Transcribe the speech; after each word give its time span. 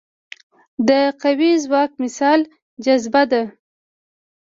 د 0.87 0.89
قوي 1.23 1.51
ځواک 1.63 1.91
مثال 2.03 2.39
جاذبه 2.83 3.23
ده. 3.31 3.43